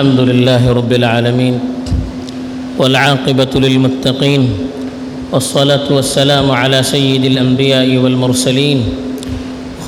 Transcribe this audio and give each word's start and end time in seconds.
الحمد 0.00 0.20
لله 0.20 0.72
رب 0.72 0.92
العالمين 0.92 1.60
والعاقبة 2.78 3.52
للمتقين 3.54 4.42
والصلاة 5.32 5.86
والسلام 5.92 6.50
على 6.50 6.82
سيد 6.82 7.24
الأنبياء 7.24 7.96
والمرسلين 7.96 8.78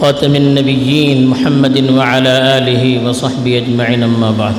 خاتم 0.01 0.37
النبيين 0.37 1.27
محمد 1.27 1.77
وعلى 1.91 2.33
آله 2.59 3.09
وصحبه 3.09 3.53
أجمعين 3.59 4.03
أما 4.03 4.31
بعد. 4.37 4.59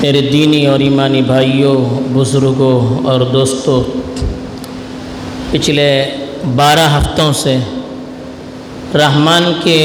میرے 0.00 0.20
دینی 0.32 0.66
اور 0.66 0.80
ایمانی 0.80 1.22
بھائیوں، 1.22 1.76
بزرگوں 2.14 3.04
اور 3.06 3.20
دوستوں، 3.20 3.82
پچھلے 5.50 5.88
بارہ 6.56 6.88
ہفتوں 6.96 7.32
سے 7.42 7.56
رحمان 8.94 9.52
کے 9.64 9.80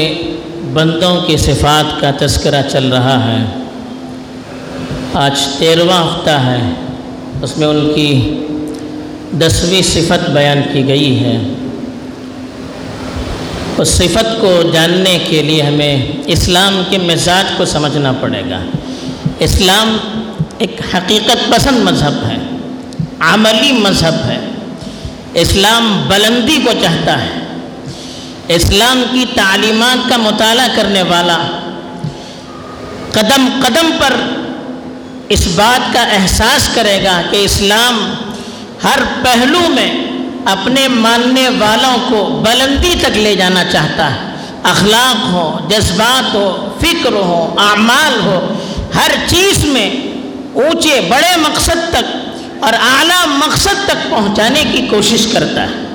بندوں 0.72 1.22
کی 1.22 1.36
صفات 1.36 2.00
کا 2.00 2.10
تذکرہ 2.18 2.62
چل 2.72 2.92
رہا 2.92 3.32
ہے۔ 3.32 3.44
آج 5.14 5.40
تیرواں 5.58 6.04
ہفتہ 6.04 6.30
ہے۔ 6.30 6.70
اس 7.42 7.56
میں 7.56 7.68
ان 7.68 7.92
کی 7.94 8.36
دسویں 9.32 9.82
صفت 9.82 10.30
بیان 10.30 10.60
کی 10.72 10.88
گئی 10.88 11.24
ہے۔ 11.24 11.38
اس 13.78 13.88
صفت 13.88 14.40
کو 14.40 14.62
جاننے 14.72 15.18
کے 15.28 15.42
لیے 15.42 15.62
ہمیں 15.62 16.06
اسلام 16.26 16.82
کے 16.90 16.98
مزاج 16.98 17.44
کو 17.56 17.64
سمجھنا 17.64 18.12
پڑے 18.20 18.42
گا۔ 18.50 18.58
اسلام 19.38 19.96
ایک 20.58 20.80
حقیقت 20.94 21.50
پسند 21.50 21.84
مذہب 21.84 22.26
ہے۔ 22.26 22.36
عملی 23.20 23.72
مذہب 23.72 24.26
ہے۔ 24.26 24.40
اسلام 25.34 26.02
بلندی 26.08 26.58
کو 26.64 26.70
چاہتا 26.82 27.22
ہے۔ 27.22 27.45
اسلام 28.48 29.04
کی 29.10 29.24
تعلیمات 29.34 30.08
کا 30.08 30.16
مطالعہ 30.16 30.68
کرنے 30.74 31.02
والا 31.02 31.38
قدم 33.12 33.48
قدم 33.62 33.90
پر 33.98 34.12
اس 35.28 35.48
بات 35.54 35.94
کا 35.94 36.02
احساس 36.02 36.68
کرے 36.74 37.04
گا 37.04 37.22
کہ 37.30 37.36
اسلام 37.36 38.14
ہر 38.84 38.98
پہلو 39.22 39.60
میں 39.68 40.06
اپنے 40.44 40.88
ماننے 40.88 41.48
والوں 41.48 41.96
کو 42.08 42.42
بلندی 42.46 42.94
تک 43.00 43.16
لے 43.16 43.34
جانا 43.34 43.64
چاہتا 43.64 44.14
ہے۔ 44.14 44.20
اخلاق 44.62 45.24
ہو، 45.32 45.58
جذبات 45.70 46.34
ہو، 46.34 46.74
فکر 46.80 47.12
ہو، 47.12 47.54
اعمال 47.58 48.20
ہو، 48.20 48.58
ہر 48.94 49.10
چیز 49.26 49.64
میں 49.64 49.90
اونچے 50.52 51.00
بڑے 51.08 51.36
مقصد 51.36 51.90
تک 51.90 52.16
اور 52.60 52.72
اعلیٰ 52.72 53.26
مقصد 53.26 53.86
تک 53.86 54.10
پہنچانے 54.10 54.64
کی 54.72 54.86
کوشش 54.90 55.26
کرتا 55.26 55.62
ہے۔ 55.62 55.85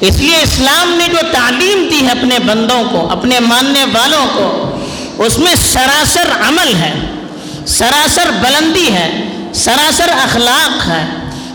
اس 0.00 0.18
لیے 0.18 0.36
اسلام 0.36 0.90
نے 0.90 1.08
جو 1.08 1.18
تعلیم 1.32 1.88
دی 1.90 2.06
ہے 2.06 2.10
اپنے 2.10 2.38
بندوں 2.38 2.84
کو، 2.90 3.08
اپنے 3.10 3.40
ماننے 3.40 3.84
والوں 3.92 4.26
کو، 4.34 4.78
اس 5.18 5.38
میں 5.38 5.54
سراسر 5.54 6.28
عمل 6.48 6.74
ہے، 6.74 6.94
سراسر 7.66 8.30
بلندی 8.40 8.92
ہے، 8.92 9.28
سراسر 9.54 10.08
اخلاق 10.08 10.88
ہے۔ 10.88 11.06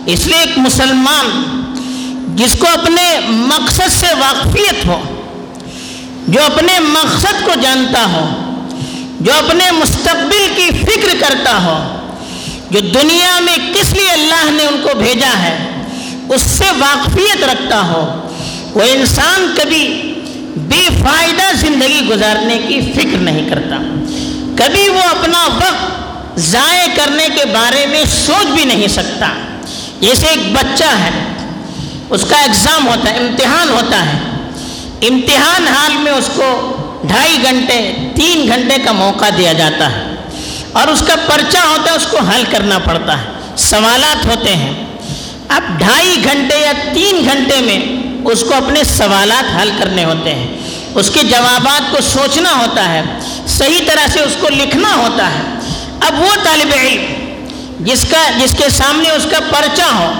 اس 0.06 0.26
لیے 0.26 0.38
ایک 0.38 0.58
مسلمان 0.58 1.42
جس 2.36 2.56
کو 2.58 2.66
اپنے 2.66 3.20
مقصد 3.28 3.90
سے 3.90 4.06
واقفیت 4.18 4.86
ہو، 4.86 5.02
جو 6.28 6.42
اپنے 6.44 6.80
مقصد 6.80 7.44
کو 7.44 7.50
جانتا 7.62 8.04
ہو، 8.12 8.52
جو 9.20 9.32
اپنے 9.32 9.70
مستقبل 9.70 10.52
کی 10.56 10.70
فکر 10.70 11.14
کرتا 11.20 11.62
ہو، 11.64 11.98
جو 12.70 12.80
دنیا 12.80 13.40
میں 13.40 13.56
کس 13.74 13.92
لیے 13.92 14.10
اللہ 14.10 14.50
نے 14.50 14.66
ان 14.66 14.80
کو 14.82 14.98
بھیجا 14.98 15.38
ہے، 15.38 15.70
اس 16.28 16.42
سے 16.42 16.64
واقفیت 16.78 17.44
رکھتا 17.44 17.80
ہو۔ 17.80 18.21
وہ 18.74 18.82
انسان 18.82 19.54
کبھی 19.56 20.14
بے 20.56 20.88
فائدہ 21.04 21.56
زندگی 21.56 22.06
گزارنے 22.10 22.58
کی 22.68 22.80
فکر 22.80 23.16
نہیں 23.16 23.48
کرتا۔ 23.50 23.76
کبھی 24.56 24.88
وہ 24.88 25.02
اپنا 25.02 25.46
وقت 25.46 25.92
ضائع 26.40 26.86
کرنے 26.94 27.28
کے 27.34 27.44
بارے 27.44 27.86
میں 27.86 28.04
سوچ 28.26 28.46
بھی 28.46 28.64
نہیں 28.64 28.88
سکتا۔ 28.88 29.26
جیسے 30.00 30.26
ایک 30.26 30.52
بچہ 30.52 30.84
ہے، 30.84 31.10
اس 32.10 32.24
کا 32.28 32.40
ایگزام 32.40 32.88
ہوتا 32.88 33.10
ہے، 33.10 33.18
امتحان 33.18 33.68
ہوتا 33.68 34.06
ہے۔ 34.06 34.18
امتحان 35.08 35.68
حال 35.68 35.92
میں 35.96 36.12
اس 36.12 36.30
کو 36.34 36.76
ڈھائی 37.04 37.38
گھنٹے، 37.42 37.92
تین 38.14 38.48
گھنٹے 38.48 38.76
کا 38.84 38.92
موقع 38.92 39.24
دیا 39.38 39.52
جاتا 39.52 39.92
ہے۔ 39.92 40.14
اور 40.72 40.88
اس 40.88 41.02
کا 41.06 41.14
پرچہ 41.26 41.58
ہوتا 41.58 41.90
ہے، 41.90 41.96
اس 41.96 42.06
کو 42.06 42.18
حل 42.18 42.44
کرنا 42.50 42.78
پڑتا 42.78 43.18
ہے۔ 43.18 43.24
سوالات 43.56 44.26
ہوتے 44.26 44.56
ہیں۔ 44.56 44.86
اب 45.48 45.62
ڈھائی 45.78 46.20
گھنٹے 46.24 46.58
یا 46.58 46.72
تین 46.92 47.24
گھنٹے 47.24 47.60
میں 47.60 48.02
اس 48.24 48.40
کو 48.40 48.54
اپنے 48.54 48.84
سوالات 48.84 49.62
حل 49.62 49.70
کرنے 49.78 50.04
ہوتے 50.04 50.34
ہیں۔ 50.34 50.56
اس 50.94 51.10
کے 51.10 51.20
جوابات 51.22 51.90
کو 51.90 52.00
سوچنا 52.00 52.52
ہوتا 52.54 52.88
ہے، 52.88 53.02
صحیح 53.46 53.78
طرح 53.86 54.06
سے 54.12 54.20
اس 54.20 54.36
کو 54.40 54.48
لکھنا 54.48 54.94
ہوتا 54.94 55.30
ہے۔ 55.30 55.42
اب 56.00 56.20
وہ 56.20 56.34
طالب 56.44 56.72
علم 56.80 57.04
جس 57.80 58.06
کا، 58.10 58.30
جس 58.44 58.54
کے 58.58 58.68
سامنے 58.68 59.10
اس 59.10 59.26
کا 59.30 59.38
پرچہ 59.50 59.82
ہو 59.82 60.12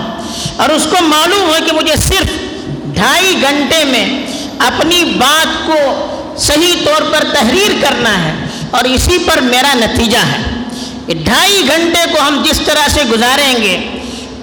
اور 0.57 0.69
اس 0.69 0.87
کو 0.91 1.03
معلوم 1.03 1.49
ہو 1.49 1.57
کہ 1.67 1.73
مجھے 1.73 1.97
صرف 1.97 2.27
ڈھائی 2.85 3.43
گھنٹے 3.43 3.85
میں 3.85 4.27
اپنی 4.59 5.05
بات 5.05 5.67
کو 5.67 5.79
صحیح 6.39 6.75
طور 6.85 7.03
پر 7.12 7.25
تحریر 7.33 7.71
کرنا 7.81 8.25
ہے 8.25 8.33
اور 8.71 8.85
اسی 8.85 9.19
پر 9.19 9.41
میرا 9.41 9.75
نتیجہ 9.75 10.19
ہے۔ 10.19 10.43
ڈھائی 11.15 11.62
گھنٹے 11.69 12.12
کو 12.12 12.23
ہم 12.27 12.43
جس 12.45 12.61
طرح 12.65 12.89
سے 12.89 13.01
گزاریں 13.05 13.55
گے، 13.57 13.89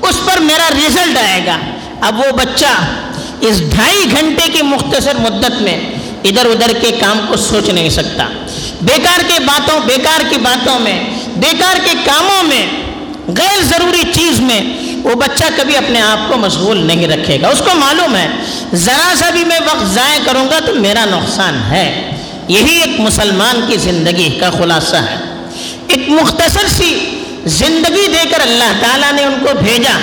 اس 0.02 0.20
پر 0.26 0.40
میرا 0.40 0.70
رزلٹ 0.70 1.18
آئے 1.18 1.46
گا۔ 1.46 1.58
اب 2.02 2.20
وہ 2.20 2.32
بچہ 2.32 2.74
اس 3.42 3.72
ڈھائی 3.72 4.06
گھنٹے 4.12 4.52
کی 4.52 4.62
مختصر 4.62 5.16
مدت 5.16 5.62
میں 5.62 5.78
ادھر 6.24 6.46
ادھر 6.46 6.74
کے 6.82 6.92
کام 6.92 7.20
کو 7.28 7.36
سوچ 7.36 7.70
نہیں 7.70 7.90
سکتا۔ 7.90 8.28
بیکار 8.82 9.20
کے 9.28 9.40
باتوں، 9.46 9.80
بیکار 9.80 10.22
کی 10.30 10.38
باتوں 10.38 10.80
میں، 10.80 11.04
بیکار 11.36 11.76
کے 11.84 11.92
کاموں 12.06 12.44
میں، 12.44 12.66
غیر 13.28 13.62
ضروری 13.62 14.04
چیز 14.14 14.40
میں 14.40 14.62
وہ 15.04 15.16
بچہ 15.16 15.44
کبھی 15.56 15.78
اپنے 15.78 16.02
آپ 16.02 16.30
کو 16.30 16.38
مشغول 16.38 16.78
نہیں 16.78 17.08
رکھے 17.08 17.42
گا۔ 17.42 17.48
اس 17.48 17.60
کو 17.60 17.76
معلوم 17.76 18.16
ہے، 18.16 18.28
ذرا 18.74 19.14
سا 19.16 19.30
بھی 19.30 19.46
میں 19.46 19.60
وقت 19.66 19.86
ضائع 19.86 20.20
کروں 20.26 20.50
گا 20.52 20.60
تو 20.60 20.74
میرا 20.74 21.06
نقصان 21.06 21.62
ہے۔ 21.72 22.12
یہی 22.48 22.82
ایک 22.82 23.00
مسلمان 23.00 23.66
کی 23.68 23.78
زندگی 23.78 24.38
کا 24.40 24.50
خلاصہ 24.50 24.96
ہے۔ 24.96 25.16
ایک 25.88 26.10
مختصر 26.10 26.68
سی 26.68 27.22
زندگی 27.46 28.08
دے 28.08 28.28
کر 28.32 28.40
اللہ 28.42 28.72
تعالیٰ 28.80 29.12
نے 29.12 29.24
ان 29.24 29.34
کو 29.40 29.50
بھیجا 29.64 30.00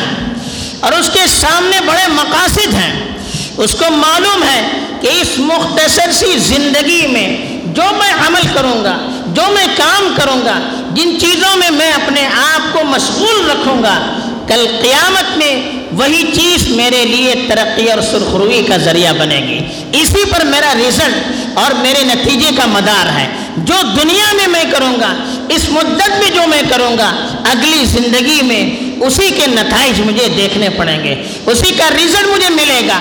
اور 0.80 0.92
اس 0.92 1.10
کے 1.12 1.26
سامنے 1.26 1.80
بڑے 1.80 2.06
مقاصد 2.08 2.74
ہیں۔ 2.74 3.15
اس 3.56 3.74
کو 3.74 3.90
معلوم 3.90 4.42
ہے 4.42 4.68
کہ 5.00 5.06
اس 5.06 5.28
مختصر 5.38 6.12
سی 6.12 6.38
زندگی 6.38 7.06
میں 7.06 7.36
جو 7.64 7.82
میں 7.98 8.12
عمل 8.26 8.42
کروں 8.54 8.84
گا، 8.84 9.22
جو 9.26 9.42
میں 9.52 9.66
کام 9.76 10.14
کروں 10.16 10.40
گا، 10.44 10.58
جن 10.94 11.20
چیزوں 11.20 11.56
میں 11.56 11.70
میں 11.70 11.92
اپنے 11.92 12.26
آپ 12.26 12.72
کو 12.72 12.84
مشغول 12.84 13.50
رکھوں 13.50 13.82
گا، 13.82 14.18
کل 14.48 14.66
قیامت 14.82 15.36
میں 15.36 15.62
وہی 15.92 16.22
چیز 16.34 16.68
میرے 16.68 17.04
لیے 17.04 17.34
ترقی 17.48 17.90
اور 17.90 18.00
سرخروئی 18.00 18.62
کا 18.68 18.76
ذریعہ 18.76 19.12
بنے 19.12 19.36
گی۔ 19.36 19.58
اسی 20.00 20.24
پر 20.30 20.44
میرا 20.44 20.74
رزلٹ 20.74 21.14
اور 21.54 21.70
میرے 21.74 22.04
نتیجے 22.04 22.50
کا 22.56 22.66
مدار 22.66 23.18
ہے۔ 23.18 23.26
جو 23.56 23.74
دنیا 24.02 24.32
میں 24.32 24.46
میں 24.46 24.64
کروں 24.72 25.00
گا، 25.00 25.14
اس 25.48 25.68
مدت 25.68 26.10
میں 26.10 26.30
جو 26.34 26.40
میں 26.46 26.62
کروں 26.68 26.98
گا، 26.98 27.16
اگلی 27.44 27.84
زندگی 27.84 28.42
میں 28.42 28.70
اسی 29.04 29.30
کے 29.30 29.46
نتائج 29.46 30.00
مجھے 30.00 30.28
دیکھنے 30.36 30.68
پڑیں 30.68 31.04
گے۔ 31.04 31.22
اسی 31.46 31.70
کا 31.70 31.90
رزلٹ 31.90 32.26
مجھے 32.26 32.48
ملے 32.48 32.80
گا۔ 32.88 32.98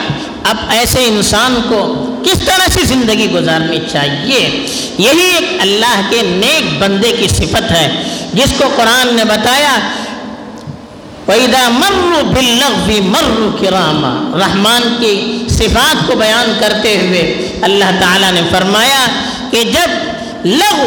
اب 0.49 0.57
ایسے 0.69 1.05
انسان 1.05 1.55
کو 1.69 1.81
کس 2.25 2.39
طرح 2.45 2.67
سے 2.71 2.85
زندگی 2.85 3.29
گزارنی 3.31 3.79
چاہیے؟ 3.91 4.39
یہی 4.97 5.25
ایک 5.35 5.61
اللہ 5.61 6.01
کے 6.09 6.21
نیک 6.21 6.77
بندے 6.81 7.11
کی 7.11 7.27
صفت 7.27 7.71
ہے، 7.71 7.87
جس 8.33 8.53
کو 8.57 8.65
قرآن 8.75 9.15
نے 9.15 9.23
بتایا 9.25 9.77
پیدا 11.25 11.67
مر 11.69 12.23
بلغ 12.23 12.91
مر 13.03 13.29
کراما 13.61 14.13
رحمان 14.39 14.81
کی 14.99 15.15
صفات 15.49 16.07
کو 16.07 16.15
بیان 16.15 16.51
کرتے 16.59 16.95
ہوئے 16.97 17.21
اللہ 17.61 17.99
تعالیٰ 17.99 18.31
نے 18.31 18.41
فرمایا 18.51 19.05
کہ 19.51 19.63
جب 19.63 20.45
لغ 20.45 20.83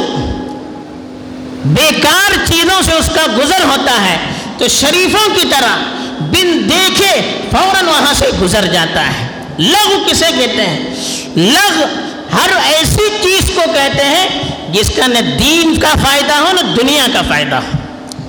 بیکار 1.65 2.37
چیزوں 2.47 2.83
سے 2.83 2.93
اس 2.93 3.11
کا 3.15 3.27
گزر 3.39 3.65
ہوتا 3.65 4.01
ہے، 4.05 4.17
تو 4.59 4.69
شریفوں 4.69 5.29
کی 5.35 5.47
طرح 5.51 5.77
بن 6.19 6.59
دیکھے 6.69 7.11
فوراً 7.51 7.87
وہاں 7.87 8.15
سے 8.15 8.27
گزر 8.43 8.67
جاتا 8.67 9.07
ہے۔ 9.07 9.28
لغ 9.59 10.09
کسے 10.09 10.27
کہتے 10.39 10.67
ہیں؟ 10.67 10.95
لغ 11.37 11.85
ہر 12.33 12.51
ایسی 12.65 13.09
چیز 13.23 13.51
کو 13.55 13.61
کہتے 13.75 14.05
ہیں 14.05 14.29
جس 14.73 14.91
کا 14.97 15.07
نہ 15.07 15.19
دین 15.19 15.77
کا 15.81 15.95
فائدہ 16.05 16.33
ہو 16.33 16.53
نہ 16.53 16.61
دنیا 16.61 17.07
کا 17.13 17.23
فائدہ 17.29 17.55
ہو۔ 17.55 17.79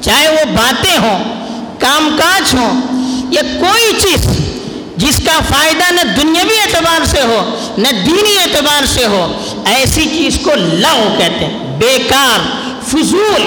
چاہے 0.01 0.29
وہ 0.29 0.45
باتیں 0.45 0.97
ہوں، 0.97 1.23
کام 1.79 2.17
کاج 2.19 2.55
ہوں 2.55 2.81
یا 3.31 3.41
کوئی 3.41 3.91
چیز 4.01 4.27
جس 4.97 5.21
کا 5.25 5.39
فائدہ 5.49 5.91
نہ 5.91 6.01
دنیاوی 6.01 6.57
اعتبار 6.57 7.05
سے 7.05 7.21
ہو، 7.21 7.57
نہ 7.77 7.87
دینی 7.87 8.37
اعتبار 8.37 8.85
سے 8.85 9.05
ہو، 9.05 9.45
ایسی 9.65 10.05
چیز 10.05 10.39
کو 10.43 10.51
لغو 10.55 11.15
کہتے 11.17 11.45
ہیں۔ 11.45 11.79
بیکار، 11.79 12.39
فضول۔ 12.87 13.41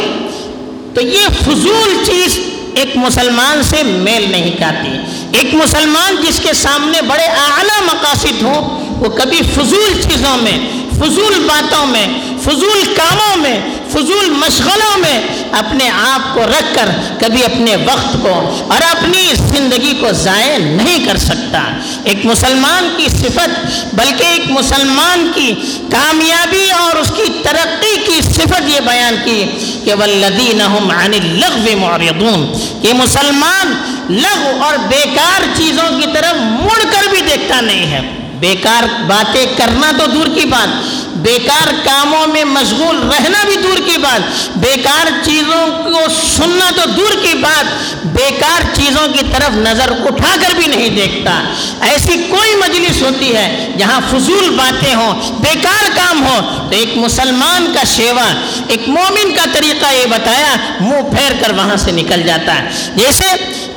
تو 0.95 1.01
یہ 1.01 1.27
فضول 1.45 2.05
چیز 2.07 2.39
ایک 2.75 2.97
مسلمان 2.97 3.63
سے 3.63 3.83
میل 3.83 4.31
نہیں 4.31 4.57
کھاتی 4.57 4.89
ایک 5.33 5.55
مسلمان 5.55 6.17
جس 6.29 6.41
کے 6.41 6.53
سامنے 6.53 7.03
بڑے 7.03 7.25
اعلیٰ 7.25 7.83
مقاصد 7.87 8.43
ہوں، 8.43 8.83
وہ 9.01 9.09
کبھی 9.09 9.41
فضول 9.55 10.03
چیزوں 10.03 10.37
میں، 10.37 10.59
فضول 10.91 11.45
باتوں 11.49 11.87
میں، 11.87 12.07
فضول 12.43 12.95
کاموں 12.97 13.37
میں، 13.37 13.61
فضول 13.89 14.31
مشغلوں 14.31 14.99
میں 14.99 15.21
اپنے 15.53 15.89
آپ 15.89 16.35
کو 16.35 16.41
رکھ 16.47 16.75
کر 16.75 16.91
کبھی 17.21 17.45
اپنے 17.45 17.77
وقت 17.77 18.13
کو 18.23 18.65
اور 18.69 18.83
اپنی 18.91 19.33
زندگی 19.35 19.95
کو 20.01 20.13
ضائع 20.13 20.59
نہیں 20.59 21.07
کر 21.07 21.17
سکتا۔ 21.17 21.63
ایک 22.05 22.27
مسلمان 22.27 22.95
کی 22.97 23.09
صفت، 23.09 23.71
بلکہ 23.95 24.25
ایک 24.25 24.51
مسلمان 24.51 25.33
کی 25.35 25.53
کامیابی 25.91 26.71
اور 26.71 26.97
اس 26.97 27.13
کی 27.17 27.33
ترقی 27.43 27.97
کی 28.07 28.21
صفت 28.21 28.63
یہ 28.67 28.81
بیان 28.81 29.17
کی 29.25 29.45
کہ 29.85 29.95
ولدینہم 29.95 30.91
عن 30.91 31.15
اللغو 31.15 31.79
معرضون۔ 31.79 32.53
کہ 32.83 32.93
مسلمان 32.93 33.92
لغو 34.13 34.65
اور 34.65 34.77
بیکار 34.89 35.45
چیزوں 35.57 35.89
کی 36.01 36.07
طرف 36.15 36.41
مڑ 36.41 36.79
کر 36.91 37.09
بھی 37.11 37.21
دیکھتا 37.21 37.61
نہیں 37.61 37.87
ہے۔ 37.93 38.01
بیکار 38.41 38.85
باتیں 39.07 39.45
کرنا 39.57 39.91
تو 39.99 40.07
دور 40.07 40.27
کی 40.35 40.45
بات، 40.45 40.69
بیکار 41.17 41.69
کاموں 41.85 42.27
میں 42.27 42.45
مشغول 42.45 42.97
رہنا 42.97 43.43
بھی 43.45 43.57
دور 43.57 43.79
کی 43.87 43.99
بات، 43.99 44.49
بیکار 44.57 45.11
چیزوں 45.25 45.67
کو 45.85 46.01
سننا 46.37 46.71
تو 46.77 46.89
دور 46.97 47.13
کی 47.23 47.35
بات، 47.35 47.65
بیکار 48.07 48.63
چیزوں 48.75 49.07
کی 49.13 49.25
طرف 49.33 49.57
نظر 49.57 49.93
اٹھا 50.07 50.35
کر 50.41 50.55
بھی 50.57 50.67
نہیں 50.67 50.89
دیکھتا۔ 50.89 51.39
ایسی 51.81 52.17
کوئی 52.29 52.55
مجلس 52.55 53.03
ہوتی 53.03 53.35
ہے 53.37 53.73
جہاں 53.79 54.01
فضول 54.11 54.51
باتیں 54.51 54.95
ہوں، 54.95 55.41
بیکار 55.41 55.91
کام 55.95 56.27
ہو 56.27 56.41
تو 56.71 56.77
ایک 56.77 56.97
مسلمان 56.97 57.73
کا 57.75 57.85
شیوا، 57.85 58.29
ایک 58.69 58.89
مومن 58.89 59.35
کا 59.35 59.45
طریقہ 59.53 59.93
یہ 59.95 60.07
بتایا، 60.07 60.55
منہ 60.81 61.11
پھیر 61.11 61.33
کر 61.41 61.55
وہاں 61.55 61.77
سے 61.77 61.93
نکل 61.93 62.23
جاتا 62.23 62.59
ہے۔ 62.59 62.69
جیسے 62.97 63.25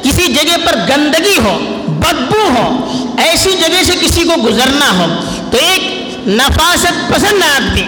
کسی 0.06 0.34
جگہ 0.34 0.57
پر 0.66 0.75
گندگی 0.90 1.38
ہو، 1.44 1.57
بدبو 2.00 2.48
ہو، 2.50 2.68
ایسی 3.18 3.52
جگہ 3.60 3.84
سے 3.86 3.94
کسی 4.02 4.24
کو 4.24 4.42
گزرنا 4.42 4.92
ہو، 4.98 5.06
تو 5.52 5.57
ایک 5.62 6.28
نفاست 6.28 7.10
پسند 7.10 7.44
آدمی، 7.44 7.86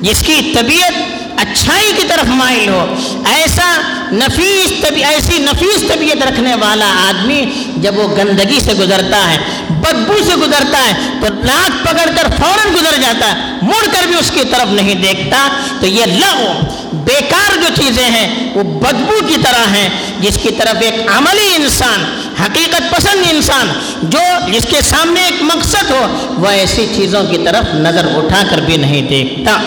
جس 0.00 0.22
کی 0.26 0.40
طبیعت 0.54 1.12
اچھائی 1.40 1.92
کی 1.96 2.06
طرف 2.08 2.28
مائل 2.28 2.68
ہو، 2.68 2.84
ایسا 3.30 3.66
نفیس 4.12 4.72
طبی، 4.82 5.04
ایسی 5.04 5.38
نفیس 5.38 5.82
طبیعت 5.88 6.22
رکھنے 6.22 6.54
والا 6.60 6.90
آدمی 7.08 7.44
جب 7.76 7.98
وہ 7.98 8.06
گندگی 8.16 8.60
سے 8.64 8.72
گزرتا 8.78 9.22
ہے، 9.30 9.38
بدبو 9.80 10.18
سے 10.26 10.36
گزرتا 10.36 10.84
ہے، 10.86 10.92
تو 11.20 11.32
ناک 11.34 11.82
پکڑ 11.84 12.08
کر 12.16 12.30
فوراً 12.38 12.74
گزر 12.74 13.00
جاتا 13.02 13.30
ہے، 13.32 13.52
مڑ 13.62 13.84
کر 13.92 14.06
بھی 14.06 14.16
اس 14.18 14.30
کی 14.34 14.44
طرف 14.50 14.72
نہیں 14.72 15.02
دیکھتا، 15.02 15.46
تو 15.80 15.86
یہ 15.86 16.04
لغو 16.06 16.52
بیکار 16.94 17.56
جو 17.56 17.82
چیزیں 17.82 18.10
ہیں، 18.10 18.50
وہ 18.54 18.62
بدبو 18.62 19.26
کی 19.28 19.36
طرح 19.42 19.74
ہیں۔ 19.74 19.88
جس 20.20 20.38
کی 20.42 20.50
طرف 20.50 20.76
ایک 20.80 20.94
عملی 21.16 21.54
انسان، 21.54 22.04
حقیقت 22.42 22.96
پسند 22.96 23.22
انسان، 23.30 23.72
جو 24.02 24.50
جس 24.52 24.66
کے 24.70 24.82
سامنے 24.82 25.24
ایک 25.24 25.42
مقصد 25.42 25.90
ہو، 25.90 26.34
وہ 26.38 26.46
ایسی 26.46 26.86
چیزوں 26.96 27.24
کی 27.24 27.38
طرف 27.44 27.74
نظر 27.74 28.06
اٹھا 28.16 28.42
کر 28.50 28.58
بھی 28.58 28.76
نہیں 28.76 29.02
دیکھتا۔ 29.02 29.60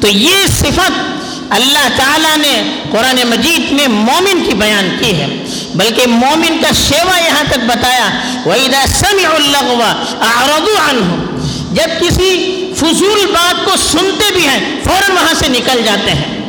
تو 0.00 0.08
یہ 0.08 0.46
صفت 0.46 0.92
اللہ 1.50 1.88
تعالیٰ 1.96 2.36
نے 2.36 2.62
قرآن 2.90 3.16
مجید 3.28 3.72
میں 3.72 3.88
مومن 3.88 4.44
کی 4.46 4.54
بیان 4.54 4.96
کی 4.98 5.14
ہے۔ 5.14 5.44
بلکہ 5.74 6.06
مومن 6.06 6.58
کا 6.62 6.68
شیوا 6.88 7.18
یہاں 7.18 7.44
تک 7.48 7.58
بتایا، 7.66 8.10
وَإِذَا 8.46 8.84
سَمِعُوا 8.86 9.36
اللَّغْوَ 9.36 9.84
أَعْرَضُوا 10.20 10.90
عَنْهُ۔ 10.90 11.16
جب 11.72 12.00
کسی 12.00 12.56
فضول 12.76 13.26
بات 13.32 13.64
کو 13.64 13.70
سنتے 13.76 14.32
بھی 14.34 14.48
ہیں، 14.48 14.60
فوراً 14.84 15.10
وہاں 15.10 15.34
سے 15.38 15.48
نکل 15.48 15.82
جاتے 15.84 16.10
ہیں۔ 16.10 16.39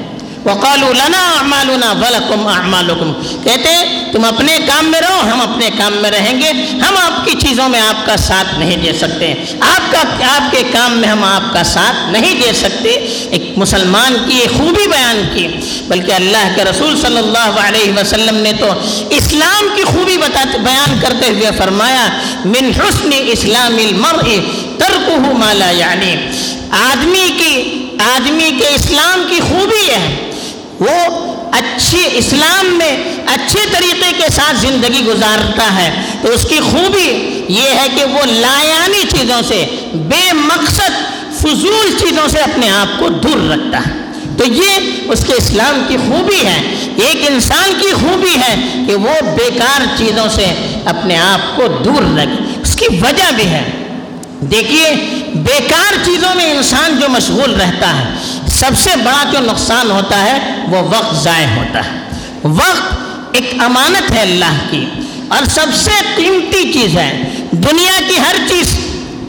وقالوا 0.46 0.94
لنا 0.94 1.36
اعمالنا 1.40 1.92
ولکم 1.92 2.48
اعمالکم۔ 2.48 3.14
کہتے، 3.44 4.02
تم 4.12 4.26
اپنے 4.26 4.58
کام 4.68 4.92
میں 4.92 5.02
رہو، 5.02 5.20
ہم 5.34 5.42
اپنے 5.42 5.70
کام 5.78 5.94
میں 5.94 6.12
رہیں 6.12 6.42
گے۔ 6.42 6.50
ہم 6.72 6.98
آپ 6.98 7.26
کی 7.26 7.32
چیزوں 7.32 7.70
میں 7.70 7.80
آپ 7.80 8.06
کا 8.06 8.18
ساتھ 8.18 8.60
نہیں 8.60 8.78
دے 8.78 8.94
سکتے۔ 8.94 9.34
آپ 9.60 9.92
کا، 9.92 10.26
آپ 10.36 10.52
کے 10.52 10.64
کام 10.72 10.98
میں 10.98 11.10
ہم 11.10 11.24
آپ 11.24 11.54
کا 11.54 11.64
ساتھ 11.64 12.12
نہیں 12.12 12.42
دے 12.42 12.54
سکتے۔ 12.54 12.90
ایک 13.30 13.54
مسلمان 13.58 14.18
کی 14.28 14.40
یہ 14.40 14.48
خوبی 14.58 14.88
بیان 14.88 15.22
کی، 15.34 15.48
بلکہ 15.88 16.12
اللہ 16.12 16.54
کے 16.56 16.64
رسول 16.64 17.02
صلی 17.02 17.18
اللہ 17.18 17.60
علیہ 17.62 17.92
وسلم 18.00 18.36
نے 18.36 18.54
تو 18.54 18.68
اسلام 19.10 19.68
کی 19.76 19.84
خوبی 19.84 20.18
بتا، 20.18 20.44
بیان 20.64 21.00
کرتے 21.02 21.30
ہوئے 21.30 21.50
فرمایا، 21.58 22.08
من 22.46 22.72
حسن 22.80 23.10
اسلام 23.26 23.76
المرء 23.76 24.36
ترکہ 24.78 25.34
ما 25.38 25.54
لا 25.54 25.72
یعنی۔ 25.72 26.16
آدمی 26.70 27.30
کی، 27.38 27.86
آدمی 28.00 28.52
کے 28.60 28.68
اسلام 28.68 29.26
کی 29.30 29.40
خوبی 29.40 29.92
ہے۔ 29.92 30.21
وہ 30.82 31.32
اچھی 31.52 32.08
اسلام 32.12 32.78
میں 32.78 32.98
اچھے 33.28 33.60
طریقے 33.72 34.12
کے 34.18 34.34
ساتھ 34.36 34.58
زندگی 34.58 35.06
گزارتا 35.06 35.76
ہے۔ 35.76 36.02
تو 36.22 36.28
اس 36.28 36.46
کی 36.50 36.60
خوبی 36.60 37.40
یہ 37.50 37.70
ہے 37.70 37.88
کہ 37.96 38.04
وہ 38.04 38.20
لایانی 38.26 39.04
چیزوں 39.10 39.42
سے، 39.48 39.66
بے 39.94 40.34
مقصد 40.34 40.92
فضول 41.38 41.98
چیزوں 42.00 42.28
سے 42.28 42.40
اپنے 42.40 42.70
آپ 42.70 43.00
کو 43.00 43.10
دور 43.10 43.52
رکھتا 43.52 43.78
ہے۔ 43.78 43.92
تو 44.38 44.44
یہ 44.46 44.72
اس 45.12 45.26
کے 45.28 45.34
اسلام 45.34 45.84
کی 45.88 45.98
خوبی 45.98 46.46
ہے۔ 46.46 46.62
ایک 46.96 47.32
انسان 47.32 47.72
کی 47.82 47.94
خوبی 47.94 48.36
ہے 48.36 48.84
کہ 48.88 48.96
وہ 48.96 49.22
بیکار 49.22 49.82
چیزوں 49.98 50.30
سے 50.30 50.80
اپنے 50.86 51.18
آپ 51.18 51.56
کو 51.56 51.68
دور 51.68 52.18
رکھے۔ 52.18 52.62
اس 52.62 52.76
کی 52.76 52.86
وجہ 53.02 53.32
بھی 53.36 53.46
ہے۔ 53.46 53.64
دیکھیے، 54.42 54.90
بیکار 55.36 56.06
چیزوں 56.06 56.36
میں 56.36 56.52
انسان 56.52 57.00
جو 57.00 57.10
مشغول 57.10 57.62
رہتا 57.62 58.00
ہے 58.00 58.06
سب 58.62 58.72
سے 58.78 58.90
بڑا 58.96 59.24
جو 59.32 59.40
نقصان 59.40 59.92
ہوتا 59.92 60.24
ہے 60.24 60.56
وہ 60.68 60.78
وقت 60.78 61.24
ضائع 61.24 61.48
ہوتا 61.56 61.80
ہے۔ 61.80 61.90
وقت 62.44 62.94
ایک 63.32 63.54
امانت 63.60 64.12
ہے 64.12 64.22
اللہ 64.22 64.58
کی 64.72 64.86
اور 65.28 65.46
سب 65.46 65.68
سے 65.76 65.92
قیمتی 66.16 66.74
چیز 66.74 66.98
ہے۔ 66.98 67.24
دنیا 67.52 68.00
کی 68.08 68.20
ہر 68.20 68.36
چیز 68.50 68.78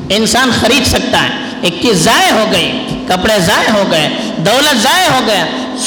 انسان 0.09 0.51
خرید 0.61 0.87
سکتا 0.87 1.23
ہے۔ 1.23 1.29
ایک 1.63 1.79
چیز 1.83 1.97
ضائع 1.97 2.33
ہو 2.33 2.47
گئی، 2.53 2.87
کپڑے 3.09 3.39
ضائع 3.39 3.71
ہو 3.73 3.85
گئے، 3.91 4.09
دولت 4.37 4.83
ضائع 4.83 5.09
ہو 5.09 5.21
گیا، 5.27 5.47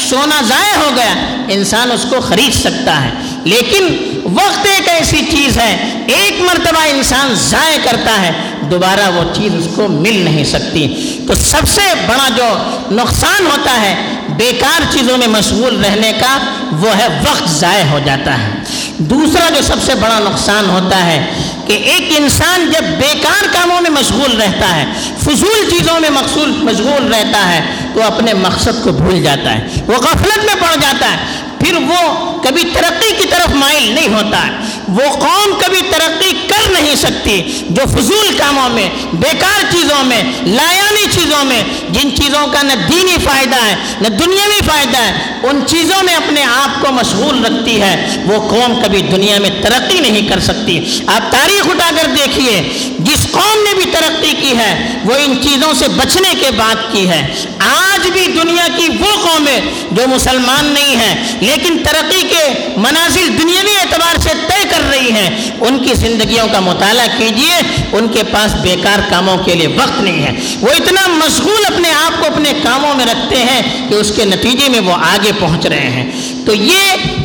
سونا 0.09 0.42
ضائع 0.42 0.77
ہو 0.77 0.92
گیا، 0.95 1.13
انسان 1.47 1.92
اس 1.92 2.06
کو 2.09 2.21
خرید 2.21 2.53
سکتا 2.53 3.03
ہے۔ 3.03 3.09
لیکن 3.44 3.97
وقت 4.24 4.65
ایک 4.65 4.89
ایسی 4.89 5.21
چیز 5.31 5.59
ہے، 5.59 5.89
ایک 6.07 6.42
مرتبہ 6.42 6.80
انسان 6.80 7.33
ضائع 7.33 7.77
کرتا 7.83 8.21
ہے۔ 8.21 8.31
دوبارہ 8.72 9.12
وہ 9.12 9.36
چیز 9.36 9.56
اس 9.56 9.68
کو 9.76 9.88
مل 9.88 10.22
نہیں 10.24 10.44
سکتی۔ 10.44 11.10
تو 11.28 11.34
سب 11.36 11.62
سے 11.68 11.82
بڑا 12.08 12.30
جو 12.38 12.58
نقصان 12.92 13.46
ہوتا 13.46 13.82
ہے 13.82 13.96
بیکار 14.38 14.82
چیزوں 14.94 15.18
میں 15.18 15.28
مشغول 15.28 15.86
رہنے 15.86 16.12
کا، 16.20 16.38
وہ 16.72 16.98
ہے 16.98 17.08
وقت 17.30 17.50
ضائع 17.50 17.84
ہو 17.84 18.00
جاتا 18.06 18.38
ہے۔ 18.38 18.50
دوسرا 18.98 19.50
جو 19.50 19.62
سب 19.62 19.76
سے 19.86 19.96
بڑا 19.96 20.20
نقصان 20.20 20.70
ہوتا 20.70 21.06
ہے 21.06 21.26
کہ 21.68 21.74
ایک 21.74 22.14
انسان 22.18 22.72
جب 22.72 22.84
بیکار 22.84 23.46
کاموں 23.54 23.82
میں 23.82 23.90
مشغول 23.90 24.42
رہتا 24.42 24.76
ہے، 24.76 24.86
فضول 25.20 25.70
چیزوں 25.70 26.00
میں 26.00 26.10
مقصول 26.10 26.52
مشغول 26.52 27.14
رہتا 27.14 27.54
ہے، 27.54 27.62
تو 27.94 28.04
اپنے 28.04 28.34
مقصد 28.34 28.84
کو 28.84 28.92
بھول 28.92 29.24
جاتا 29.24 29.56
ہے۔ 29.56 29.68
وہ 29.88 29.94
غفلت 29.94 30.46
میں 30.46 30.56
پڑ 30.60 30.76
جاتا 30.82 31.12
ہے، 31.12 31.18
پھر 31.60 31.74
وہ 31.74 32.26
کبھی 32.44 32.64
ترقی 32.74 33.14
کی 33.18 33.28
طرف 33.30 33.56
مائل 33.56 33.92
نہیں 33.92 34.07
ہوتا۔ 34.07 34.48
ہے 34.48 34.52
وہ 34.87 35.09
قوم 35.11 35.54
کبھی 35.59 35.81
ترقی 35.92 36.31
کر 36.47 36.69
نہیں 36.71 36.95
سکتی 36.95 37.42
جو 37.69 37.83
فضول 37.85 38.37
کاموں 38.37 38.69
میں، 38.69 38.89
بیکار 39.13 39.63
چیزوں 39.71 40.04
میں، 40.04 40.21
لایانی 40.45 41.06
چیزوں 41.11 41.44
میں، 41.45 41.63
جن 41.89 42.15
چیزوں 42.15 42.45
کا 42.47 42.61
نہ 42.61 42.73
دینی 42.89 43.18
فائدہ 43.23 43.56
ہے، 43.56 43.75
نہ 44.01 44.07
دنیاوی 44.07 44.59
فائدہ 44.65 44.97
ہے، 44.97 45.13
ان 45.44 45.61
چیزوں 45.68 46.04
میں 46.04 46.15
اپنے 46.15 46.44
آپ 46.44 46.81
کو 46.81 46.92
مشغول 46.92 47.45
رکھتی 47.45 47.81
ہے، 47.81 47.95
وہ 48.25 48.49
قوم 48.49 48.80
کبھی 48.81 49.01
دنیا 49.01 49.39
میں 49.39 49.49
ترقی 49.61 49.99
نہیں 49.99 50.27
کر 50.27 50.39
سکتی۔ 50.39 50.80
آپ 51.07 51.31
تاریخ 51.31 51.69
اٹھا 51.69 51.89
کر 51.95 52.07
دیکھیے، 52.15 52.61
جس 52.99 53.25
قوم 53.31 53.63
نے 53.63 53.73
بھی 53.73 53.92
ترقی 53.92 54.33
کی 54.42 54.57
ہے، 54.57 55.01
وہ 55.06 55.13
ان 55.15 55.42
چیزوں 55.44 55.73
سے 55.73 55.87
بچنے 55.87 56.33
کے 56.39 56.51
بعد 56.51 56.75
کی 56.92 57.09
ہے۔ 57.09 57.21
آج 57.59 58.07
بھی 58.07 58.25
دنیا 58.27 58.68
کی 58.77 58.87
وہ 58.99 59.11
قومیں 59.23 59.59
جو 59.92 60.07
مسلمان 60.07 60.65
نہیں 60.65 60.95
ہیں، 60.95 61.15
لیکن 61.42 61.77
ترقی 61.83 62.21
کے 62.21 62.44
منازل 62.77 63.27
دنیاوی 63.37 63.75
اعتبار 63.81 64.19
سے 64.21 64.30
طے 64.47 64.63
کر 64.76 64.90
رہی 64.90 65.12
ہیں۔ 65.12 65.52
ان 65.62 65.84
کی 65.84 65.94
زندگیوں 65.94 66.48
کا 66.48 66.60
مطالعہ 66.60 67.08
کیجیے۔ 67.18 67.56
ان 67.92 68.08
کے 68.08 68.24
پاس 68.24 68.56
بیکار 68.56 69.00
کاموں 69.10 69.38
کے 69.38 69.56
لیے 69.56 69.68
وقت 69.68 70.02
نہیں 70.02 70.24
ہے۔ 70.24 70.32
وہ 70.62 70.68
اتنا 70.68 71.08
مشغول 71.08 71.66
اپنے 71.66 71.92
آپ 71.92 72.20
کو 72.20 72.26
اپنے 72.26 72.54
کاموں 72.64 72.96
میں 72.96 73.06
رکھتے 73.06 73.36
ہیں 73.44 73.90
کہ 73.90 73.96
اس 73.96 74.12
کے 74.16 74.26
نتیجے 74.26 74.70
میں 74.70 74.80
وہ 74.80 74.94
آگے 74.94 75.32
پہنچ 75.40 75.66
رہے 75.66 75.90
ہیں۔ 75.90 76.12
تو 76.46 76.54
یہ 76.54 76.82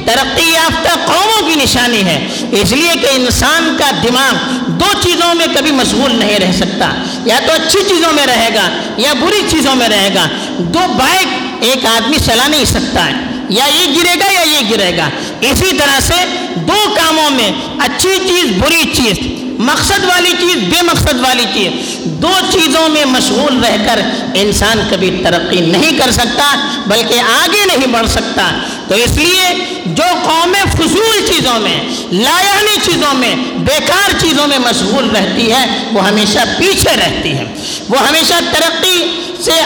ترقی 0.07 0.53
یافتہ 0.53 0.91
قوموں 1.07 1.49
کی 1.49 1.55
نشانی 1.55 2.05
ہے۔ 2.05 2.29
اس 2.53 2.73
لیے 2.73 2.93
کہ 3.01 3.07
انسان 3.07 3.77
کا 3.79 3.91
دماغ 4.03 4.33
دو 4.67 5.03
چیزوں 5.03 5.35
میں 5.35 5.47
کبھی 5.55 5.71
مشغول 5.71 6.15
نہیں 6.19 6.39
رہ 6.39 6.53
سکتا۔ 6.53 7.03
یا 7.25 7.39
تو 7.47 7.53
اچھی 7.53 7.79
چیزوں 7.89 8.13
میں 8.13 8.27
رہے 8.27 8.49
گا 8.55 8.69
یا 8.97 9.13
بری 9.13 9.43
چیزوں 9.49 9.75
میں 9.75 9.89
رہے 9.89 10.11
گا۔ 10.15 10.29
دو 10.59 10.81
بائک 10.99 11.27
ایک 11.61 11.87
آدمی 11.87 12.17
چلا 12.27 12.47
نہیں 12.47 12.65
سکتا 12.65 13.07
ہے۔ 13.07 13.30
یا 13.51 13.65
یہ 13.65 13.87
گرے 13.97 14.19
گا 14.21 14.33
یا 14.33 14.43
یہ 14.43 14.71
گرے 14.71 14.97
گا۔ 14.97 15.09
اسی 15.41 15.77
طرح 15.79 16.01
سے 16.01 16.25
دو 16.55 16.95
کاموں 16.97 17.31
میں 17.31 17.53
اچھی 17.79 18.19
چیز، 18.29 18.45
بری 18.59 18.85
چیز، 18.93 19.19
مقصد 19.59 20.05
والی 20.05 20.33
چیز، 20.41 20.57
بے 20.57 20.83
مقصد 20.83 21.21
والی 21.21 21.45
چیز، 21.55 21.99
دو 22.05 22.33
چیزوں 22.53 22.89
میں 22.89 23.05
مشغول 23.05 23.65
رہ 23.65 23.77
کر 23.87 24.01
انسان 24.35 24.81
کبھی 24.91 25.11
ترقی 25.25 25.61
نہیں 25.61 25.99
کر 25.99 26.11
سکتا، 26.11 26.55
بلکہ 26.87 27.21
آگے 27.21 27.65
نہیں 27.67 27.87
بڑھ 27.87 28.09
سکتا۔ 28.09 28.51
تو 28.89 28.95
اس 28.95 29.17
لیے 29.17 29.49
جو 29.87 30.05
قومیں 30.25 30.65
فضول 30.73 31.27
چیزوں 31.27 31.61
میں 31.61 31.81
لایانی 32.13 32.77
چیزوں 32.83 33.15
میں، 33.15 33.35
بیکار 33.57 34.21
چیزوں 34.21 34.47
میں 34.47 34.59
مشغول 34.59 35.11
رہتی 35.11 35.53
ہے، 35.53 35.67
وہ 35.93 36.07
ہمیشہ 36.07 36.39
پیچھے 36.59 36.97
رہتی 36.97 37.33
ہے۔ 37.33 37.45
وہ 37.89 37.99
ہمیشہ 38.09 38.35
ترقی 38.53 38.99
سے 39.45 39.61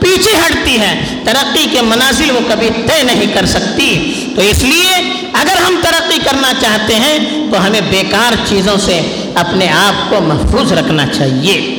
پیچھے 0.00 0.36
ہٹتی 0.36 0.80
ہے 0.80 1.22
ترقی 1.24 1.66
کے 1.72 1.82
منازل 1.82 2.30
وہ 2.30 2.40
کبھی 2.48 2.68
طے 2.86 3.02
نہیں 3.02 3.26
کر 3.34 3.46
سکتی۔ 3.46 4.12
تو 4.36 4.42
اس 4.42 4.62
لیے 4.62 5.12
اگر 5.32 5.56
ہم 5.56 5.80
ترقی 5.82 6.18
کرنا 6.24 6.52
چاہتے 6.60 6.94
ہیں، 6.94 7.18
تو 7.52 7.66
ہمیں 7.66 7.80
بیکار 7.80 8.32
چیزوں 8.48 8.76
سے 8.76 9.00
اپنے 9.34 9.68
آپ 9.68 10.10
کو 10.10 10.20
محفوظ 10.20 10.72
رکھنا 10.72 11.06
چاہیے۔ 11.06 11.76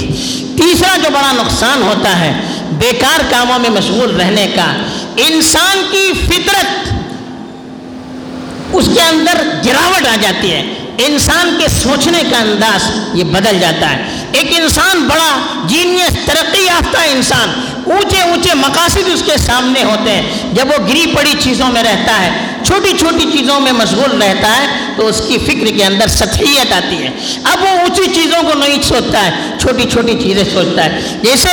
تیسرا 0.57 0.97
جو 0.97 1.09
بڑا 1.13 1.31
نقصان 1.31 1.81
ہوتا 1.81 2.19
ہے، 2.19 2.33
بیکار 2.71 3.19
کاموں 3.29 3.59
میں 3.59 3.69
مشغول 3.69 4.15
رہنے 4.15 4.47
کا۔ 4.55 4.73
انسان 5.17 5.81
کی 5.91 6.11
فطرت 6.27 6.93
اس 8.73 8.89
کے 8.93 9.01
اندر 9.01 9.37
گراوٹ 9.65 10.07
آ 10.07 10.15
جاتی 10.21 10.51
ہے۔ 10.51 10.73
انسان 10.97 11.57
کے 11.61 11.67
سوچنے 11.67 12.19
کا 12.31 12.37
انداز 12.37 12.91
یہ 13.13 13.23
بدل 13.23 13.59
جاتا 13.59 13.89
ہے۔ 13.89 14.03
ایک 14.31 14.53
انسان 14.57 15.07
بڑا 15.07 15.41
جینیس 15.65 16.25
ترقی 16.25 16.61
یافتہ 16.61 16.97
انسان 16.97 17.49
اونچے 17.85 18.21
اونچے 18.21 18.49
مقاصد 18.53 19.09
اس 19.13 19.23
کے 19.25 19.37
سامنے 19.37 19.83
ہوتے 19.83 20.11
ہیں۔ 20.11 20.21
جب 20.53 20.67
وہ 20.67 20.87
گری 20.87 21.05
پڑی 21.15 21.33
چیزوں 21.39 21.67
میں 21.71 21.83
رہتا 21.83 22.21
ہے، 22.21 22.29
چھوٹی 22.65 22.97
چھوٹی 22.99 23.37
چیزوں 23.37 23.59
میں 23.59 23.71
مشغول 23.71 24.21
رہتا 24.21 24.57
ہے، 24.57 24.67
تو 24.97 25.07
اس 25.07 25.21
کی 25.27 25.37
فکر 25.37 25.77
کے 25.77 25.85
اندر 25.85 26.07
سطحیت 26.07 26.73
آتی 26.73 27.03
ہے۔ 27.03 27.09
اب 27.43 27.63
وہ 27.63 27.67
اونچی 27.67 28.03
چیزوں 28.15 28.43
کو 28.43 28.57
نہیں 28.57 28.81
سوچتا 28.81 29.25
ہے، 29.25 29.31
چھوٹی 29.59 29.89
چھوٹی 29.91 30.13
چیزیں 30.23 30.43
سوچتا 30.53 30.85
ہے۔ 30.85 31.01
جیسے 31.23 31.49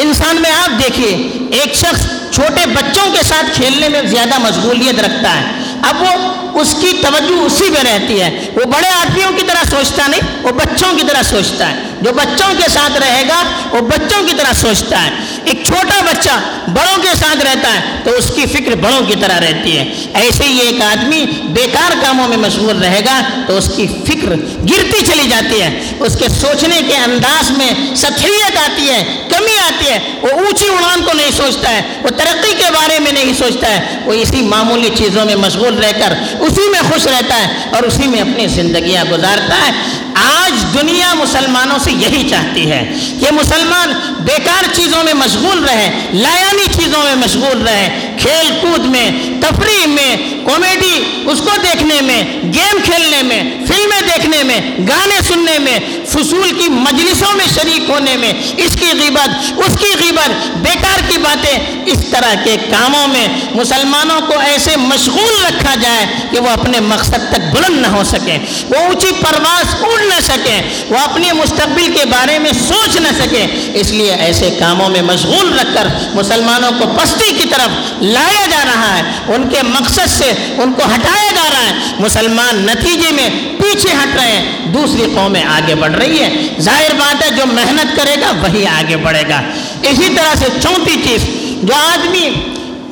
انسان 0.00 0.36
میں 0.36 0.50
آپ 0.50 0.70
دیکھیے، 0.82 1.28
ایک 1.50 1.74
شخص 1.74 2.06
چھوٹے 2.34 2.66
بچوں 2.66 3.10
کے 3.12 3.22
ساتھ 3.22 3.46
کھیلنے 3.54 3.88
میں 3.88 4.02
زیادہ 4.02 4.38
مشغولیت 4.38 5.00
رکھتا 5.00 5.36
ہے۔ 5.36 5.44
اب 5.82 6.02
وہ 6.02 6.32
اس 6.60 6.76
کی 6.80 6.92
توجہ 7.02 7.40
اسی 7.44 7.70
میں 7.70 7.84
رہتی 7.84 8.20
ہے۔ 8.20 8.40
وہ 8.56 8.64
بڑے 8.64 8.88
آدمیوں 8.88 9.30
کی 9.32 9.42
طرح 9.46 9.70
سوچتا 9.70 10.06
نہیں، 10.06 10.20
وہ 10.42 10.50
بچوں 10.50 10.96
کی 10.96 11.02
طرح 11.08 11.22
سوچتا 11.22 11.68
ہے۔ 11.68 11.74
جو 12.00 12.12
بچوں 12.12 12.54
کے 12.58 12.70
ساتھ 12.70 12.98
رہے 12.98 13.22
گا، 13.28 13.42
وہ 13.70 13.80
بچوں 13.80 14.26
کی 14.26 14.34
طرح 14.38 14.52
سوچتا 14.52 15.04
ہے۔ 15.04 15.10
ایک 15.44 15.62
چھوٹا 15.64 16.00
بچہ 16.00 16.30
بڑوں 16.68 17.02
کے 17.02 17.08
ساتھ 17.16 17.36
رہتا 17.36 17.74
ہے، 17.74 17.80
تو 18.04 18.10
اس 18.10 18.32
کی 18.34 18.46
فکر 18.46 18.74
بڑوں 18.74 19.06
کی 19.06 19.14
طرح 19.20 19.40
رہتی 19.40 19.78
ہے۔ 19.78 19.94
ایسے 20.14 20.44
ہی 20.44 20.58
ایک 20.58 20.82
آدمی 20.82 21.26
بیکار 21.44 21.92
کاموں 22.02 22.28
میں 22.28 22.36
مشغول 22.36 22.82
رہے 22.82 23.00
گا، 23.04 23.20
تو 23.46 23.56
اس 23.56 23.70
کی 23.76 23.86
فکر 23.86 24.28
گرتی 24.70 25.06
چلی 25.06 25.28
جاتی 25.28 25.62
ہے۔ 25.62 25.80
اس 26.00 26.16
کے 26.18 26.28
سوچنے 26.28 26.80
کے 26.88 26.96
انداز 26.96 27.50
میں 27.50 27.96
سطحیت 27.96 28.56
آتی 28.56 28.90
ہے، 28.90 29.04
کمی 29.28 29.58
آتی 29.66 29.90
ہے۔ 29.90 29.98
وہ 30.22 30.28
اونچی 30.28 30.68
اڑان 30.68 31.02
کو 31.04 31.12
نہیں 31.12 31.30
سوچتا 31.30 31.70
ہے، 31.70 31.82
وہ 32.02 32.08
ترقی 32.08 32.52
کے 32.52 32.70
بارے 32.74 32.98
میں 32.98 33.12
نہیں 33.12 33.32
سوچتا 33.38 33.70
ہے۔ 33.70 33.98
وہ 34.04 34.12
اسی 34.12 34.42
معمولی 34.42 34.90
چیزوں 34.96 35.24
میں 35.24 35.36
مشغول 35.36 35.78
رہ 35.78 35.92
کر 35.92 36.14
اسی 36.40 36.70
میں 36.70 36.80
خوش 36.88 37.06
رہتا 37.06 37.36
ہے 37.36 37.46
اور 37.70 37.82
اسی 37.82 38.06
میں 38.06 38.20
اپنی 38.20 38.46
زندگیاں 38.46 39.04
گزارتا 39.04 39.56
ہے۔ 39.66 39.72
آج 40.16 40.64
دنیا 40.74 41.12
مسلمانوں 41.14 41.78
سے 41.78 41.92
یہی 41.92 42.28
چاہتی 42.28 42.70
ہے 42.70 42.82
کہ 43.20 43.30
مسلمان 43.32 43.92
بیکار 44.24 44.72
چیزوں 44.72 45.02
میں 45.04 45.14
مشغول 45.14 45.64
رہے 45.64 45.88
لایانی 46.12 46.72
چیزوں 46.72 47.02
میں 47.02 47.14
مشغول 47.14 47.62
رہے 47.62 48.05
کھیل 48.18 48.50
کود 48.60 48.86
میں، 48.86 49.10
تفریح 49.42 49.86
میں، 49.86 50.16
کامیڈی، 50.46 50.96
اس 51.30 51.40
کو 51.40 51.56
دیکھنے 51.62 52.00
میں، 52.00 52.22
گیم 52.54 52.80
کھیلنے 52.84 53.22
میں، 53.22 53.42
فلمیں 53.66 54.00
دیکھنے 54.06 54.42
میں، 54.42 54.60
گانے 54.88 55.20
سننے 55.28 55.58
میں، 55.58 55.78
فصول 56.06 56.50
کی 56.58 56.68
مجلسوں 56.70 57.34
میں 57.36 57.46
شریک 57.54 57.90
ہونے 57.90 58.16
میں، 58.16 58.32
اس 58.56 58.76
کی 58.80 58.90
غیبت، 58.98 59.58
اس 59.58 59.76
کی 59.80 59.92
غیبت، 60.00 60.46
بیکار 60.56 61.00
کی 61.10 61.18
باتیں، 61.18 61.58
اس 61.92 62.04
طرح 62.10 62.34
کے 62.44 62.56
کاموں 62.70 63.06
میں 63.08 63.26
مسلمانوں 63.54 64.20
کو 64.26 64.38
ایسے 64.40 64.76
مشغول 64.76 65.34
رکھا 65.42 65.74
جائے 65.82 66.06
کہ 66.32 66.40
وہ 66.40 66.48
اپنے 66.48 66.80
مقصد 66.80 67.28
تک 67.30 67.46
بلند 67.54 67.80
نہ 67.80 67.86
ہو 67.86 68.02
سکے 68.04 68.38
وہ 68.68 68.76
اونچی 68.76 69.12
پرواز 69.20 69.74
اڑ 69.80 70.00
نہ 70.02 70.20
سکے 70.22 70.60
وہ 70.88 70.98
اپنے 70.98 71.32
مستقبل 71.32 71.92
کے 71.94 72.04
بارے 72.10 72.38
میں 72.38 72.52
سوچ 72.60 72.96
نہ 72.96 73.12
سکے 73.18 73.44
اس 73.80 73.90
لیے 73.90 74.14
ایسے 74.26 74.50
کاموں 74.58 74.88
میں 74.88 75.02
مشغول 75.02 75.52
رکھ 75.58 75.74
کر 75.74 75.88
مسلمانوں 76.14 76.70
کو 76.78 76.92
پستی 76.96 77.32
کی 77.38 77.48
طرف 77.50 78.02
لایا 78.06 78.46
جا 78.50 78.64
رہا 78.64 78.96
ہے، 78.96 79.02
ان 79.28 79.48
کے 79.48 79.62
مقصد 79.62 80.08
سے 80.08 80.32
ان 80.58 80.72
کو 80.72 80.82
ہٹایا 80.94 81.32
جا 81.34 81.50
رہا 81.52 81.66
ہے۔ 81.66 81.72
مسلمان 81.98 82.56
نتیجے 82.56 83.10
میں 83.10 83.28
پیچھے 83.58 83.92
ہٹ 83.92 84.16
رہے 84.16 84.32
ہیں۔ 84.32 84.66
دوسری 84.66 85.02
قومیں 85.14 85.44
آگے 85.44 85.74
بڑھ 85.74 85.92
رہی 85.92 86.22
ہے۔ 86.22 86.48
ظاہر 86.60 86.94
بات 86.98 87.24
ہے، 87.24 87.30
جو 87.30 87.46
محنت 87.46 87.96
کرے 87.96 88.16
گا، 88.20 88.32
وہی 88.42 88.66
آگے 88.66 88.96
بڑھے 88.96 89.22
گا۔ 89.28 89.42
اسی 89.82 90.14
طرح 90.16 90.34
سے 90.34 90.46
چوتھی 90.62 91.02
چیز، 91.04 91.26
جو 91.62 91.74
آدمی 91.74 92.30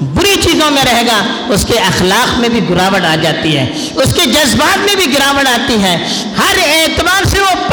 بری 0.00 0.37
چیزوں 0.42 0.71
میں 0.71 0.85
رہے 0.85 1.02
گا، 1.06 1.23
اس 1.49 1.64
کے 1.64 1.78
اخلاق 1.78 2.38
میں 2.38 2.49
بھی 2.49 2.61
گراوٹ 2.68 3.04
آ 3.04 3.14
جاتی 3.23 3.56
ہے۔ 3.56 3.73
اس 3.94 4.14
کے 4.14 4.26
جذبات 4.26 4.78
میں 4.78 4.94
بھی 4.94 5.14
گراوٹ 5.14 5.49
آتی 5.49 5.83
ہے۔ 5.83 6.09
ہر 6.38 6.59
اعتبار 6.59 7.25
سے 7.25 7.40
وہ 7.40 7.63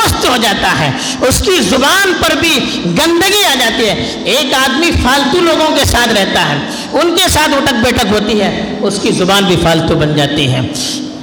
جاتا 0.62 0.80
ہے۔ 0.80 0.92
اس 1.22 1.40
کی 1.40 1.62
زبان 1.62 2.14
پر 2.22 2.36
بھی 2.36 2.60
گندگی 2.86 3.46
آ 3.52 3.56
جاتی 3.60 3.90
ہے۔ 3.90 4.22
ایک 4.26 4.54
آدمی 4.54 4.92
فالتو 5.04 5.40
لوگوں 5.40 5.76
کے 5.76 5.86
ساتھ 5.86 6.14
رہتا 6.14 6.50
ہے۔ 6.50 6.56
ان 6.94 7.16
کے 7.16 7.30
ساتھ 7.30 7.54
اٹک 7.56 7.74
بیٹھک 7.74 8.06
ہوتی 8.12 8.42
ہے۔ 8.42 8.74
اس 8.82 9.00
کی 9.02 9.12
زبان 9.12 9.44
بھی 9.44 9.56
فالتو 9.64 9.96
بن 9.96 10.16
جاتی 10.16 10.52
ہے۔ 10.52 10.60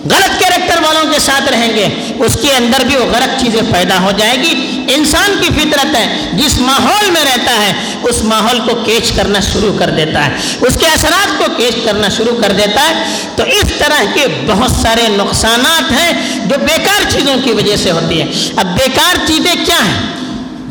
غلط 0.05 0.39
کیریکٹر 0.39 0.83
والوں 0.83 1.13
کے 1.13 1.19
ساتھ 1.19 1.53
رہیں 1.53 1.77
گے۔ 1.77 2.13
اس 2.19 2.39
کے 2.43 2.53
اندر 2.53 2.85
بھی 2.87 2.97
وہ 2.97 3.05
غلط 3.05 3.45
چیزیں 3.45 3.63
پیدا 3.73 4.01
ہو 4.01 4.11
جائے 4.17 4.37
گی۔ 4.37 4.78
انسان 4.89 5.41
کی 5.41 5.49
فطرت 5.61 5.97
ہے، 5.97 6.31
جس 6.33 6.61
ماحول 6.61 7.11
میں 7.11 7.25
رہتا 7.25 7.53
ہے، 7.53 7.73
اس 8.03 8.25
ماحول 8.25 8.61
کو 8.61 8.75
کیچ 8.75 9.13
کرنا 9.13 9.41
شروع 9.53 9.79
کر 9.79 9.91
دیتا 9.91 10.27
ہے۔ 10.27 10.37
اس 10.61 10.77
کے 10.81 10.87
اثرات 10.87 11.39
کو 11.39 11.45
کیچ 11.57 11.75
کرنا 11.85 12.09
شروع 12.09 12.43
کر 12.43 12.53
دیتا 12.53 12.81
ہے۔ 12.89 13.05
تو 13.37 13.43
اس 13.43 13.73
طرح 13.79 14.05
کے 14.15 14.27
بہت 14.47 14.71
سارے 14.71 15.09
نقصانات 15.09 15.93
ہیں 15.93 16.39
جو 16.49 16.59
بیکار 16.59 17.11
چیزوں 17.11 17.37
کی 17.45 17.53
وجہ 17.53 17.77
سے 17.77 17.91
ہوتی 17.91 18.23
ہیں۔ 18.23 18.29
اب 18.57 18.67
بیکار 18.79 19.27
چیزیں 19.27 19.55
کیا 19.67 19.85
ہیں؟ 19.85 20.01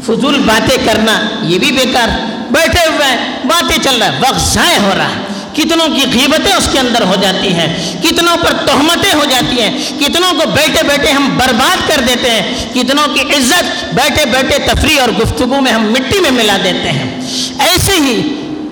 فضول 0.05 0.39
باتیں 0.39 0.77
کرنا، 0.85 1.19
یہ 1.41 1.59
بھی 1.59 1.71
بیکار۔ 1.71 2.07
بیٹھے 2.51 2.87
ہوئے 2.87 3.07
ہیں، 3.07 3.17
باتیں 3.45 3.77
چل 3.83 3.95
رہا 3.97 4.05
ہے، 4.05 4.19
وقت 4.29 4.53
ضائع 4.53 4.79
ہو 4.79 4.93
رہا 4.97 5.09
ہے۔ 5.09 5.26
کتنوں 5.57 5.87
کی 5.87 6.01
غیبتیں 6.13 6.53
اس 6.53 6.69
کے 6.71 6.79
اندر 6.79 7.01
ہو 7.01 7.15
جاتی 7.21 7.53
ہیں، 7.53 7.97
کتنوں 8.03 8.37
پر 8.37 8.53
تہمتیں 8.65 9.13
ہو 9.13 9.25
جاتی 9.29 9.61
ہیں، 9.61 9.77
کتنوں 9.99 10.31
کو 10.31 10.49
بیٹھے 10.49 10.83
بیٹھے 10.83 11.11
ہم 11.11 11.37
برباد 11.37 11.89
کر 11.89 12.01
دیتے 12.07 12.31
ہیں، 12.31 12.55
کتنوں 12.73 13.07
کی 13.07 13.21
عزت 13.21 13.95
بیٹھے 13.95 14.25
بیٹھے 14.25 14.57
تفریح 14.59 15.01
اور 15.01 15.09
گفتگو 15.09 15.61
میں 15.61 15.71
ہم 15.71 15.91
مٹی 15.91 16.19
میں 16.19 16.31
ملا 16.31 16.57
دیتے 16.63 16.91
ہیں۔ 16.91 17.21
ایسے 17.59 17.91
ہی 17.91 18.21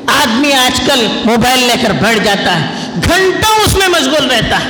آدمی 0.07 0.53
آج 0.53 0.81
کل 0.85 1.07
موبائل 1.25 1.59
لے 1.59 1.73
کر 1.81 1.91
بیٹھ 1.91 2.19
جاتا 2.23 2.61
ہے، 2.61 2.65
گھنٹوں 3.03 3.65
اس 3.65 3.77
میں 3.77 3.87
مشغول 3.87 4.29
رہتا 4.29 4.57
ہے۔ 4.57 4.69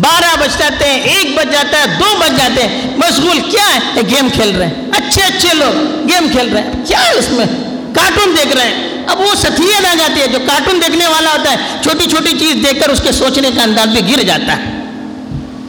بارہ 0.00 0.36
بج 0.40 0.58
جاتے 0.58 0.84
ہیں، 0.84 1.00
ایک 1.00 1.36
بج 1.36 1.52
جاتا 1.52 1.78
ہے، 1.78 1.86
دو 1.86 2.16
بج 2.18 2.38
جاتے 2.38 2.62
ہیں، 2.62 2.80
مشغول 2.96 3.40
کیا 3.40 3.74
ہے؟ 3.74 4.00
گیم 4.10 4.28
کھیل 4.34 4.56
رہے 4.56 4.66
ہیں۔ 4.66 4.74
اچھے 4.92 5.22
اچھے 5.22 5.48
لوگ 5.54 6.06
گیم 6.08 6.26
کھیل 6.32 6.48
رہے 6.48 6.60
ہیں۔ 6.60 6.72
کیا 6.86 7.00
ہے 7.04 7.12
اس 7.12 7.30
میں؟ 7.30 7.46
کارٹون 7.94 8.36
دیکھ 8.36 8.56
رہے 8.56 8.64
ہیں۔ 8.64 8.95
اب 9.06 9.20
وہ 9.20 9.34
سطحیت 9.34 9.86
آ 9.86 9.94
جاتی 9.98 10.20
ہے 10.20 10.26
جو 10.26 10.38
کارٹون 10.46 10.80
دیکھنے 10.80 11.06
والا 11.06 11.30
ہوتا 11.30 11.50
ہے، 11.50 11.56
چھوٹی 11.82 12.10
چھوٹی 12.10 12.32
چیز 12.38 12.54
دیکھ 12.54 12.80
کر 12.80 12.88
اس 12.88 13.00
کے 13.00 13.12
سوچنے 13.12 13.50
کا 13.56 13.62
انداز 13.62 13.88
بھی 13.88 14.16
گر 14.16 14.22
جاتا 14.22 14.56
ہے۔ 14.56 14.64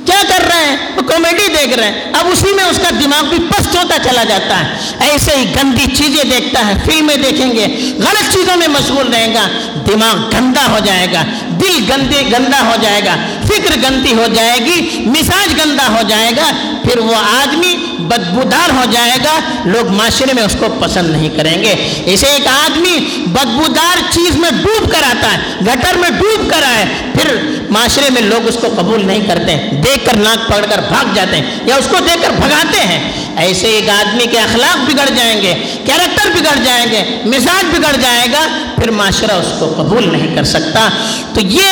کیا 0.05 0.21
کر 0.27 0.43
رہے 0.47 0.65
ہیں؟ 0.65 0.77
وہ 0.95 1.01
کامیڈی 1.01 1.47
دیکھ 1.47 1.79
رہے 1.79 1.87
ہیں۔ 1.87 2.01
اب 2.13 2.27
اسی 2.31 2.53
میں 2.53 2.63
اس 2.63 2.79
کا 2.83 2.89
دماغ 2.89 3.23
بھی 3.23 3.37
پست 3.39 3.75
ہوتا 3.75 3.97
چلا 4.03 4.23
جاتا 4.23 4.59
ہے۔ 4.59 4.75
ایسے 4.99 5.31
ہی 5.35 5.55
گندی 5.55 5.95
چیزیں 5.95 6.23
دیکھتا 6.23 6.67
ہے، 6.67 6.73
فلمیں 6.85 7.15
دیکھیں 7.15 7.51
گے۔ 7.51 7.67
غلط 7.99 8.33
چیزوں 8.33 8.57
میں 8.57 8.67
مشغول 8.67 9.13
رہے 9.13 9.33
گا۔ 9.33 9.47
دماغ 9.87 10.15
گندا 10.15 10.67
ہو 10.69 10.79
جائے 10.85 11.07
گا۔ 11.13 11.23
دل 11.61 11.91
گندے 11.91 12.21
گندا 12.31 12.61
ہو 12.61 12.75
جائے 12.81 13.01
گا، 13.05 13.15
فکر 13.47 13.75
گندی 13.83 14.13
ہو 14.13 14.25
جائے 14.33 14.59
گی، 14.65 15.03
مزاج 15.05 15.53
گندا 15.59 15.87
ہو 15.87 16.01
جائے 16.07 16.31
گا، 16.37 16.51
پھر 16.83 16.97
وہ 16.97 17.15
آدمی 17.15 17.75
بدبودار 17.99 18.69
ہو 18.69 18.83
جائے 18.91 19.17
گا۔ 19.23 19.39
لوگ 19.65 19.91
معاشرے 19.91 20.33
میں 20.33 20.43
اس 20.43 20.55
کو 20.59 20.65
پسند 20.79 21.09
نہیں 21.09 21.29
کریں 21.29 21.63
گے۔ 21.63 22.03
اسے 22.05 22.27
ایک 22.27 22.47
آدمی 22.47 22.99
بدبودار 23.25 23.97
چیز 24.09 24.35
میں 24.35 24.51
ڈوب 24.51 24.91
کر 24.91 25.03
آتا 25.03 25.33
ہے، 25.33 25.37
گٹر 25.67 25.97
میں 25.97 26.09
ڈوب 26.09 26.49
کر 26.49 26.63
آئے، 26.63 26.85
پھر 27.13 27.35
معاشرے 27.69 28.09
میں 28.09 28.21
لوگ 28.21 28.47
اس 28.47 28.57
کو 28.61 28.67
قبول 28.77 29.07
نہیں 29.07 29.25
کرتے۔ 29.27 29.57
دیکھ 29.71 30.05
کر 30.05 30.15
ناک 30.15 30.47
پکڑ 30.47 30.65
کر 30.69 30.79
بھاگ 30.89 31.13
جاتے 31.13 31.37
ہیں 31.37 31.45
یا 31.65 31.75
اس 31.75 31.87
کو 31.87 31.97
دیکھ 31.99 32.21
کر 32.21 32.29
بھگاتے 32.29 32.79
ہیں۔ 32.79 33.26
ایسے 33.37 33.67
ایک 33.67 33.89
آدمی 33.89 34.25
کے 34.31 34.39
اخلاق 34.39 34.89
بگڑ 34.89 35.09
جائیں 35.15 35.41
گے، 35.41 35.53
کیریکٹر 35.85 36.29
بگڑ 36.29 36.63
جائیں 36.63 36.85
گے، 36.91 37.03
مزاج 37.25 37.65
بگڑ 37.77 37.95
جائے 38.01 38.27
گا، 38.33 38.47
پھر 38.75 38.91
معاشرہ 38.91 39.31
اس 39.31 39.53
کو 39.59 39.73
قبول 39.77 40.11
نہیں 40.11 40.35
کر 40.35 40.43
سکتا۔ 40.43 40.89
تو 41.33 41.41
یہ 41.41 41.71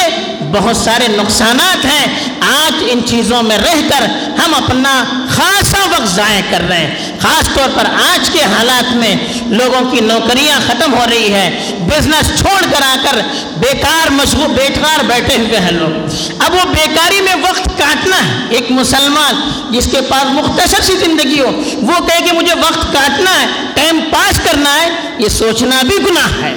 بہت 0.56 0.78
سارے 0.78 1.08
نقصانات 1.08 1.86
ہیں۔ 1.86 2.06
آج 2.40 2.84
ان 2.88 3.00
چیزوں 3.06 3.44
میں 3.44 3.58
رہ 3.58 3.82
کر 3.90 4.06
ہم 4.40 4.54
اپنا 4.54 5.04
خاصا 5.30 5.86
وقت 5.86 6.16
ضائع 6.16 6.42
کر 6.50 6.62
رہے 6.70 6.78
ہیں۔ 6.78 6.96
خاص 7.22 7.54
طور 7.54 7.70
پر 7.74 7.86
آج 7.86 8.30
کے 8.30 8.42
حالات 8.42 8.96
میں 8.96 9.16
لوگوں 9.46 9.92
کی 9.92 10.00
نوکریاں 10.00 10.60
ختم 10.68 10.94
ہو 10.94 11.06
رہی 11.10 11.34
ہے 11.34 11.76
بزنس 11.80 12.40
چھوڑ 12.40 12.62
کر 12.72 12.82
آ 12.82 12.96
کر 13.04 13.16
بیکار 13.58 14.10
مشغول 14.10 14.48
بیٹھار 14.48 15.04
بیٹھے 15.04 15.38
ہوئے 15.38 15.60
ہیں 15.60 15.72
لوگ۔ 15.72 16.10
اب 16.40 16.54
وہ 16.54 16.66
بیکاری 16.66 17.22
میں 17.22 17.36
وقت 17.36 17.66
کاٹنا 17.66 18.18
ہے۔ 18.18 18.46
ایک 18.50 18.72
مسلمان 18.72 19.50
جس 19.70 19.88
کے 19.92 20.02
پاس 20.02 20.26
مختصر 20.26 20.82
سی 20.82 20.94
زندگی 20.98 21.40
ہو، 21.40 21.64
وہ 21.82 22.08
کہے 22.08 22.30
کہ 22.30 22.38
مجھے 22.38 22.54
وقت 22.54 22.94
کاٹنا 22.94 23.42
ہے، 23.42 23.46
ٹائم 23.74 24.00
پاس 24.12 24.40
کرنا 24.44 24.76
ہے، 24.76 24.90
یہ 25.20 25.30
سوچنا 25.30 25.82
بھی 25.82 25.98
گناہ 26.10 26.44
ہے۔ 26.44 26.56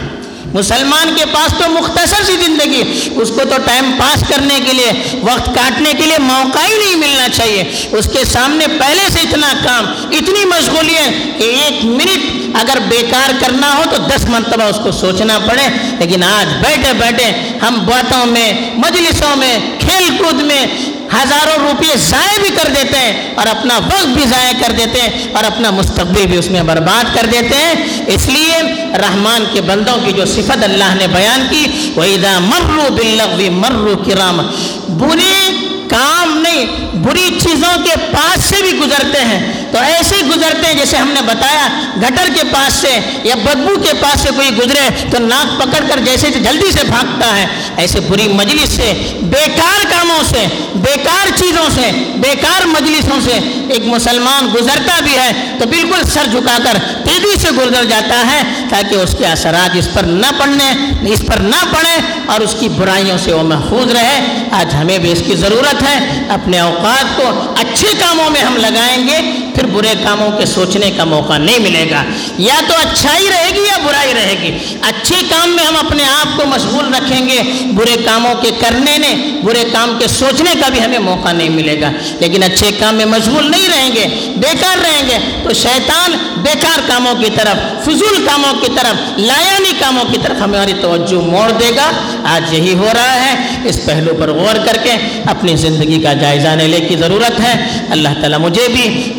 مسلمان 0.59 1.15
کے 1.17 1.25
پاس 1.33 1.55
تو 1.59 1.71
مختصر 1.71 2.25
سی 2.25 2.37
زندگی، 2.41 2.83
اس 3.17 3.29
کو 3.29 3.45
تو 3.51 3.57
ٹائم 3.65 3.91
پاس 3.99 4.25
کرنے 4.29 4.59
کے 4.67 4.73
لیے، 4.73 4.91
وقت 5.21 5.47
کاٹنے 5.55 5.93
کے 5.99 6.07
لیے 6.07 6.19
موقع 6.19 6.59
ہی 6.59 6.79
نہیں 6.79 6.97
ملنا 6.97 7.29
چاہیے۔ 7.29 7.65
اس 7.93 8.09
کے 8.13 8.25
سامنے 8.25 8.67
پہلے 8.79 9.09
سے 9.13 9.21
اتنا 9.21 9.53
کام، 9.65 9.87
اتنی 10.13 10.45
مشغولیت 10.45 11.39
کہ 11.39 11.45
ایک 11.45 11.85
منٹ 11.85 12.57
اگر 12.57 12.79
بیکار 12.89 13.31
کرنا 13.41 13.75
ہو 13.77 13.83
تو 13.91 13.97
دس 14.03 14.25
مرتبہ 14.25 14.65
اس 14.65 14.81
کو 14.83 14.93
سوچنا 14.93 15.39
پڑے۔ 15.39 15.67
لیکن 15.99 16.23
آج 16.23 16.47
بیٹھے 16.63 16.93
بیٹھے 16.93 17.31
ہم 17.63 17.79
باتوں 17.87 18.27
میں، 18.27 18.53
مجلسوں 18.75 19.37
میں، 19.37 19.59
کھیل 19.79 20.17
کود 20.19 20.43
میں 20.43 20.67
ہزاروں 21.15 21.69
روپے 21.69 21.97
ضائع 21.97 22.39
بھی 22.41 22.49
کر 22.49 22.69
دیتے 22.75 22.99
ہیں 22.99 23.35
اور 23.35 23.47
اپنا 23.47 23.79
وقت 23.79 24.07
بھی 24.07 24.23
ضائع 24.23 24.53
کر 24.61 24.73
دیتے 24.73 25.01
ہیں 25.01 25.09
اور 25.33 25.45
اپنا 25.45 25.71
مستقبل 25.71 26.27
بھی 26.27 26.39
اس 26.39 26.51
میں 26.51 26.63
برباد 26.63 27.15
کر 27.15 27.27
دیتے 27.33 27.55
ہیں۔ 27.55 27.75
اس 28.07 28.27
لیے 28.27 28.63
رحمان 28.95 29.45
کے 29.53 29.61
بندوں 29.61 30.07
کی 30.07 30.13
جو 30.13 30.25
صفت 30.25 30.65
اللہ 30.65 30.95
نے 30.95 31.07
بیان 31.07 31.47
کی، 31.51 31.93
وَإِذَا 31.97 32.39
مَرُّوا 32.39 32.89
بِاللَّغْوِ 32.89 33.49
مَرُّوا 33.49 34.05
کرام 34.07 34.41
بری 34.89 35.69
کام 35.91 36.39
نہیں، 36.43 36.67
بری 36.97 37.39
چیزوں 37.41 37.85
کے 37.85 37.93
پاس 38.13 38.45
سے 38.45 38.57
بھی 38.63 38.73
گزرتے 38.79 39.21
ہیں۔ 39.21 39.68
تو 39.79 39.85
ایسے 39.85 40.17
ہی 40.17 40.23
گزرتے 40.27 40.67
ہیں 40.67 40.75
جیسے 40.75 40.97
ہم 40.97 41.09
نے 41.09 41.21
بتایا، 41.23 41.67
گٹر 42.03 42.29
کے 42.35 42.43
پاس 42.51 42.75
سے 42.75 42.99
یا 43.25 43.35
بدبو 43.35 43.75
کے 43.83 43.93
پاس 44.01 44.21
سے 44.21 44.29
کوئی 44.37 44.51
گزرے 44.57 44.89
تو 45.11 45.19
ناک 45.19 45.61
پکڑ 45.61 45.85
کر 45.89 46.01
جیسے 46.01 46.31
جلدی 46.31 46.71
سے 46.73 46.85
بھاگتا 46.85 47.37
ہے۔ 47.37 47.47
ایسے 47.77 48.01
بری 48.01 48.29
مجلس 48.29 48.71
سے، 48.71 48.93
بیکار 49.23 49.85
کاموں 49.91 50.23
سے، 50.31 50.47
بیکار 50.75 51.31
چیزوں 51.35 51.69
سے، 51.75 51.91
بیکار 52.17 52.67
مجلسوں 52.67 53.21
سے 53.25 53.39
ایک 53.69 53.87
مسلمان 53.87 54.49
گزرتا 54.55 54.99
بھی 55.01 55.17
ہے 55.17 55.31
تو 55.59 55.67
بالکل 55.67 56.03
سر 56.15 56.27
جھکا 56.31 56.57
کر 56.65 56.79
تیزی 57.05 57.39
سے 57.41 57.51
گزر 57.51 57.85
جاتا 57.85 58.23
ہے 58.27 58.43
تاکہ 58.69 58.95
اس 58.95 59.15
کے 59.19 59.27
اثرات 59.27 59.77
اس 59.77 59.89
پر 59.95 60.03
نہ 60.03 60.31
پڑنے، 60.39 60.73
اس 61.13 61.23
پر 61.27 61.37
نہ 61.37 61.65
پڑے 61.71 61.97
اور 62.27 62.41
اس 62.41 62.55
کی 62.61 62.69
برائیوں 62.69 63.19
سے 63.19 63.33
وہ 63.33 63.43
محفوظ 63.43 63.93
رہے۔ 63.93 64.21
آج 64.53 64.75
ہمیں 64.75 64.99
بھی 64.99 65.13
اس 65.13 65.23
کی 65.27 65.35
ضرورت 65.37 65.83
ہے، 65.83 65.99
اپنے 66.29 66.59
اوقات 66.59 67.17
کو 67.17 67.29
اچھے 67.57 67.89
کاموں 67.99 68.31
میں 68.31 68.41
ہم 68.41 68.57
لگائیں 68.57 69.09
گے۔ 69.09 69.38
پھر 69.55 69.67
برے 69.67 69.95
کاموں 70.05 70.31
کے 70.31 70.47
سوچنے 70.47 70.91
کا 70.91 71.05
موقع 71.05 71.39
نہیں 71.39 71.59
ملے 71.59 71.91
گا۔ 71.91 72.03
یا 72.39 72.55
تو 72.69 72.75
اچھائی 72.75 73.25
رہے 73.31 73.51
گی 73.55 73.61
یا 73.61 73.79
برائی 73.87 74.15
رہے 74.15 74.35
گی۔ 74.43 74.59
اچھے 74.83 75.17
کام 75.29 75.51
میں 75.51 75.65
ہم 75.65 75.77
اپنے 75.77 76.05
آپ 76.05 76.37
کو 76.37 76.47
مشغول 76.47 76.95
رکھیں 76.95 77.29
گے۔ 77.29 77.43
برے 77.75 77.97
کاموں 78.05 78.35
کے 78.35 78.51
کرنے 78.59 78.99
نے، 78.99 79.15
برے 79.43 79.65
کام 79.73 79.99
کے 79.99 80.09
سوچنے 80.09 80.51
کا 80.61 80.69
بھی 80.69 80.85
ہمیں 80.85 80.99
موقع 80.99 81.33
نہیں 81.33 81.49
ملے 81.49 81.81
گا۔ 81.81 81.91
لیکن 82.21 82.43
اچھے 82.43 82.71
کام 82.79 82.95
میں 82.95 83.05
مشغول 83.05 83.51
نہیں 83.51 83.69
رہیں 83.69 83.93
گے، 83.95 84.07
بیکار 84.37 84.79
رہیں 84.79 85.09
گے، 85.09 85.19
تو 85.43 85.53
شیطان 85.53 86.13
بیکار 86.37 86.81
کاموں 86.87 87.15
کی 87.15 87.31
طرف، 87.35 87.85
فضول 87.85 88.27
کاموں 88.27 88.55
کی 88.61 88.69
طرف، 88.77 89.19
لایانی 89.19 89.73
کاموں 89.79 90.05
کی 90.05 90.19
طرف 90.23 90.37
ہماری 90.41 90.73
توجہ 90.81 91.21
موڑ 91.21 91.51
دے 91.51 91.71
گا۔ 91.77 91.91
آج 92.25 92.55
یہی 92.55 92.75
ہو 92.75 92.89
رہا 92.95 93.15
ہے۔ 93.15 93.35
اس 93.65 93.85
پہلو 93.85 94.15
پر 94.15 94.29
غور 94.29 94.55
کر 94.67 94.77
کے 94.83 95.23
اپنی 95.27 95.57
زندگی 95.57 96.03
کا 96.03 96.13
جائزہ 96.13 96.49
لینے 96.49 96.81
کی 96.81 96.97
ضرورت 96.97 97.41
ہے۔ 97.41 97.67
اللہ 97.91 98.09
تعالیٰ 98.09 98.39
مجھے 98.39 98.69
بھی 98.69 99.13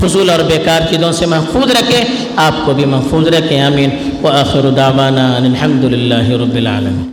فضول 0.00 0.30
اور 0.30 0.38
بیکار 0.38 0.80
چیزوں 0.90 1.12
سے 1.12 1.26
محفوظ 1.26 1.70
رکھے، 1.70 2.04
آپ 2.36 2.66
کو 2.66 2.74
بھی 2.74 2.84
محفوظ 2.84 3.28
رکھے، 3.28 3.60
آمین۔ 3.60 3.90
وآخر 4.22 4.70
دعوانا 4.76 5.36
الحمد 5.36 5.84
للہ 5.84 6.30
رب 6.30 6.54
العالمین۔ 6.54 7.10